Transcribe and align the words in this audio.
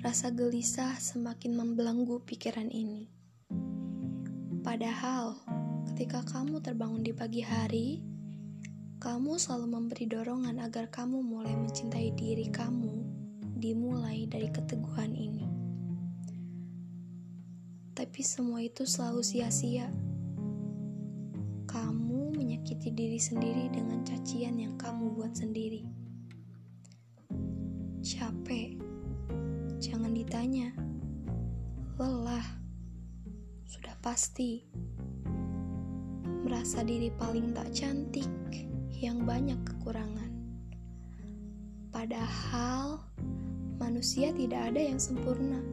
Rasa 0.00 0.32
gelisah 0.32 0.96
semakin 0.96 1.52
membelenggu 1.52 2.16
pikiran 2.24 2.72
ini. 2.72 3.12
Padahal, 4.64 5.36
ketika 5.92 6.24
kamu 6.24 6.64
terbangun 6.64 7.04
di 7.04 7.12
pagi 7.12 7.44
hari, 7.44 8.00
kamu 9.04 9.36
selalu 9.36 9.68
memberi 9.68 10.08
dorongan 10.08 10.64
agar 10.64 10.88
kamu 10.88 11.20
mulai 11.20 11.52
mencintai 11.52 12.16
diri 12.16 12.48
kamu, 12.48 13.04
dimulai 13.60 14.32
dari 14.32 14.48
keteguhan 14.48 15.12
ini. 15.12 15.44
Tapi 17.92 18.20
semua 18.24 18.64
itu 18.64 18.88
selalu 18.88 19.20
sia-sia. 19.20 19.92
Kamu 21.68 22.32
menyakiti 22.32 22.88
diri 22.96 23.20
sendiri 23.20 23.68
dengan 23.68 24.00
cacian 24.08 24.56
yang 24.56 24.72
kamu 24.80 25.20
buat 25.20 25.36
sendiri 25.36 26.03
capek. 28.04 28.76
Jangan 29.80 30.12
ditanya. 30.12 30.76
Lelah. 31.96 32.44
Sudah 33.64 33.96
pasti. 34.04 34.60
Merasa 36.44 36.84
diri 36.84 37.08
paling 37.16 37.56
tak 37.56 37.72
cantik, 37.72 38.28
yang 38.92 39.24
banyak 39.24 39.56
kekurangan. 39.64 40.28
Padahal 41.88 43.00
manusia 43.80 44.36
tidak 44.36 44.68
ada 44.68 44.84
yang 44.84 45.00
sempurna. 45.00 45.64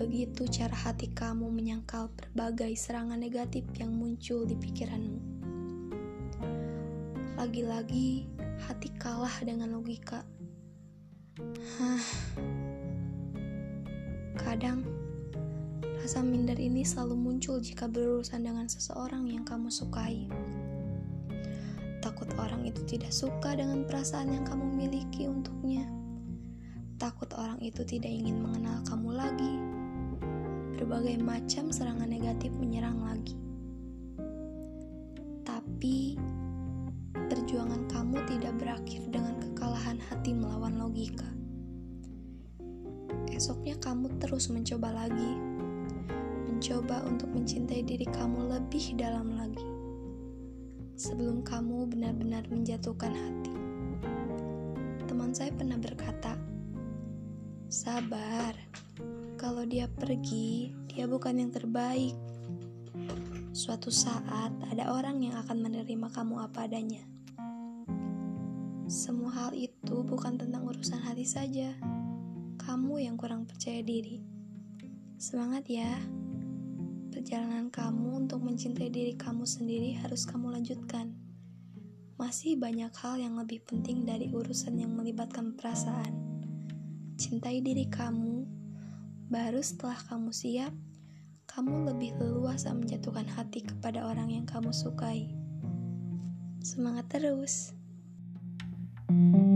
Begitu 0.00 0.48
cara 0.48 0.72
hati 0.72 1.12
kamu 1.12 1.52
menyangkal 1.52 2.08
berbagai 2.16 2.72
serangan 2.80 3.20
negatif 3.20 3.68
yang 3.76 3.92
muncul 3.92 4.48
di 4.48 4.56
pikiranmu. 4.56 5.20
Lagi-lagi, 7.36 8.24
hati 8.64 8.88
kalah 8.96 9.44
dengan 9.44 9.76
logika. 9.76 10.24
Kadang, 14.56 14.88
rasa 16.00 16.24
minder 16.24 16.56
ini 16.56 16.80
selalu 16.80 17.12
muncul 17.12 17.60
jika 17.60 17.92
berurusan 17.92 18.40
dengan 18.40 18.64
seseorang 18.64 19.28
yang 19.28 19.44
kamu 19.44 19.68
sukai. 19.68 20.32
Takut 22.00 22.24
orang 22.40 22.64
itu 22.64 22.80
tidak 22.88 23.12
suka 23.12 23.52
dengan 23.52 23.84
perasaan 23.84 24.32
yang 24.32 24.48
kamu 24.48 24.64
miliki 24.72 25.28
untuknya. 25.28 25.84
Takut 26.96 27.28
orang 27.36 27.60
itu 27.60 27.84
tidak 27.84 28.08
ingin 28.08 28.40
mengenal 28.40 28.80
kamu 28.88 29.12
lagi. 29.12 29.60
Berbagai 30.80 31.20
macam 31.20 31.68
serangan 31.68 32.08
negatif 32.08 32.48
menyerang 32.56 32.96
lagi. 33.04 33.36
Tapi, 35.44 36.16
perjuangan 37.12 37.92
kamu 37.92 38.24
tidak 38.24 38.56
berakhir 38.56 39.04
dengan 39.12 39.36
kekalahan 39.36 40.00
hati 40.00 40.32
melawan 40.32 40.80
logika. 40.80 41.35
Esoknya 43.36 43.76
kamu 43.84 44.16
terus 44.16 44.48
mencoba 44.48 44.96
lagi, 44.96 45.36
mencoba 46.48 47.04
untuk 47.04 47.28
mencintai 47.36 47.84
diri 47.84 48.08
kamu 48.08 48.48
lebih 48.48 48.96
dalam 48.96 49.36
lagi. 49.36 49.60
Sebelum 50.96 51.44
kamu 51.44 51.84
benar-benar 51.84 52.48
menjatuhkan 52.48 53.12
hati. 53.12 53.52
Teman 55.04 55.36
saya 55.36 55.52
pernah 55.52 55.76
berkata, 55.76 56.32
"Sabar, 57.68 58.56
kalau 59.36 59.68
dia 59.68 59.84
pergi, 59.84 60.72
dia 60.88 61.04
bukan 61.04 61.36
yang 61.36 61.52
terbaik." 61.52 62.16
Suatu 63.52 63.92
saat 63.92 64.56
ada 64.72 64.96
orang 64.96 65.20
yang 65.20 65.36
akan 65.36 65.60
menerima 65.60 66.08
kamu 66.08 66.40
apa 66.40 66.64
adanya. 66.64 67.04
Semua 68.88 69.28
hal 69.44 69.52
itu 69.52 70.00
bukan 70.08 70.40
tentang 70.40 70.64
urusan 70.64 71.04
hati 71.04 71.28
saja 71.28 71.76
kamu 72.66 73.06
yang 73.06 73.14
kurang 73.14 73.46
percaya 73.46 73.78
diri. 73.78 74.18
Semangat 75.22 75.70
ya. 75.70 75.86
Perjalanan 77.14 77.70
kamu 77.70 78.26
untuk 78.26 78.42
mencintai 78.42 78.90
diri 78.90 79.14
kamu 79.14 79.46
sendiri 79.46 79.94
harus 80.02 80.26
kamu 80.26 80.50
lanjutkan. 80.50 81.14
Masih 82.18 82.58
banyak 82.58 82.90
hal 82.90 83.22
yang 83.22 83.38
lebih 83.38 83.62
penting 83.62 84.02
dari 84.02 84.34
urusan 84.34 84.82
yang 84.82 84.90
melibatkan 84.98 85.54
perasaan. 85.54 86.10
Cintai 87.14 87.62
diri 87.62 87.86
kamu, 87.86 88.42
baru 89.30 89.62
setelah 89.62 90.02
kamu 90.10 90.34
siap, 90.34 90.74
kamu 91.46 91.94
lebih 91.94 92.18
leluasa 92.18 92.74
menjatuhkan 92.74 93.30
hati 93.30 93.62
kepada 93.62 94.10
orang 94.10 94.34
yang 94.34 94.44
kamu 94.44 94.74
sukai. 94.74 95.30
Semangat 96.66 97.06
terus! 97.14 97.78
thank 99.06 99.54
you 99.54 99.55